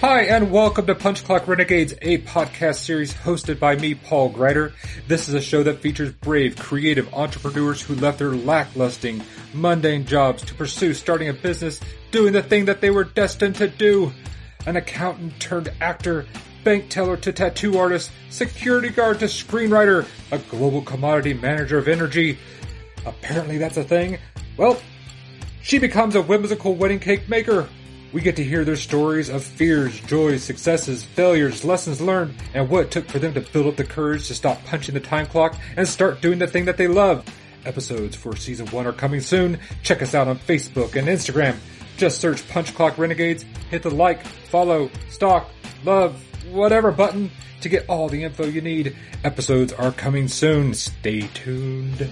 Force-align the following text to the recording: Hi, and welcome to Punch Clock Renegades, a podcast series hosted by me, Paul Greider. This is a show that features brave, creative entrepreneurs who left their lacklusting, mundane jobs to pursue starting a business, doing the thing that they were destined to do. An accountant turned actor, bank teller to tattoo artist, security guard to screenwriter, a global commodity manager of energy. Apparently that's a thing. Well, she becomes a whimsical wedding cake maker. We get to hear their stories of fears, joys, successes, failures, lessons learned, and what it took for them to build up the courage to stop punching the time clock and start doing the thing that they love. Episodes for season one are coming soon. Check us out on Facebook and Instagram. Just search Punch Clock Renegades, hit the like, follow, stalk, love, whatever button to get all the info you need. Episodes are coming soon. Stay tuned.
Hi, 0.00 0.24
and 0.24 0.52
welcome 0.52 0.84
to 0.88 0.94
Punch 0.94 1.24
Clock 1.24 1.48
Renegades, 1.48 1.94
a 2.02 2.18
podcast 2.18 2.84
series 2.84 3.14
hosted 3.14 3.58
by 3.58 3.76
me, 3.76 3.94
Paul 3.94 4.30
Greider. 4.30 4.74
This 5.08 5.26
is 5.26 5.34
a 5.34 5.40
show 5.40 5.62
that 5.62 5.80
features 5.80 6.12
brave, 6.12 6.54
creative 6.56 7.12
entrepreneurs 7.14 7.80
who 7.80 7.94
left 7.94 8.18
their 8.18 8.32
lacklusting, 8.32 9.22
mundane 9.54 10.04
jobs 10.04 10.42
to 10.44 10.54
pursue 10.54 10.92
starting 10.92 11.30
a 11.30 11.32
business, 11.32 11.80
doing 12.10 12.34
the 12.34 12.42
thing 12.42 12.66
that 12.66 12.82
they 12.82 12.90
were 12.90 13.04
destined 13.04 13.54
to 13.54 13.68
do. 13.68 14.12
An 14.66 14.76
accountant 14.76 15.40
turned 15.40 15.72
actor, 15.80 16.26
bank 16.62 16.90
teller 16.90 17.16
to 17.16 17.32
tattoo 17.32 17.78
artist, 17.78 18.10
security 18.28 18.90
guard 18.90 19.18
to 19.20 19.24
screenwriter, 19.24 20.06
a 20.30 20.36
global 20.50 20.82
commodity 20.82 21.32
manager 21.32 21.78
of 21.78 21.88
energy. 21.88 22.38
Apparently 23.06 23.56
that's 23.56 23.78
a 23.78 23.84
thing. 23.84 24.18
Well, 24.58 24.78
she 25.62 25.78
becomes 25.78 26.16
a 26.16 26.22
whimsical 26.22 26.74
wedding 26.74 27.00
cake 27.00 27.30
maker. 27.30 27.66
We 28.12 28.20
get 28.20 28.36
to 28.36 28.44
hear 28.44 28.64
their 28.64 28.76
stories 28.76 29.28
of 29.28 29.42
fears, 29.42 30.00
joys, 30.02 30.42
successes, 30.42 31.04
failures, 31.04 31.64
lessons 31.64 32.00
learned, 32.00 32.34
and 32.54 32.68
what 32.68 32.86
it 32.86 32.90
took 32.90 33.08
for 33.08 33.18
them 33.18 33.34
to 33.34 33.40
build 33.40 33.66
up 33.66 33.76
the 33.76 33.84
courage 33.84 34.28
to 34.28 34.34
stop 34.34 34.64
punching 34.64 34.94
the 34.94 35.00
time 35.00 35.26
clock 35.26 35.56
and 35.76 35.86
start 35.86 36.22
doing 36.22 36.38
the 36.38 36.46
thing 36.46 36.64
that 36.66 36.76
they 36.76 36.88
love. 36.88 37.24
Episodes 37.64 38.14
for 38.16 38.36
season 38.36 38.66
one 38.68 38.86
are 38.86 38.92
coming 38.92 39.20
soon. 39.20 39.58
Check 39.82 40.00
us 40.02 40.14
out 40.14 40.28
on 40.28 40.38
Facebook 40.38 40.94
and 40.94 41.08
Instagram. 41.08 41.56
Just 41.96 42.20
search 42.20 42.46
Punch 42.48 42.74
Clock 42.74 42.96
Renegades, 42.96 43.44
hit 43.70 43.82
the 43.82 43.90
like, 43.90 44.24
follow, 44.24 44.90
stalk, 45.08 45.50
love, 45.84 46.22
whatever 46.50 46.92
button 46.92 47.30
to 47.60 47.68
get 47.68 47.88
all 47.88 48.08
the 48.08 48.22
info 48.22 48.46
you 48.46 48.60
need. 48.60 48.94
Episodes 49.24 49.72
are 49.72 49.92
coming 49.92 50.28
soon. 50.28 50.74
Stay 50.74 51.22
tuned. 51.22 52.08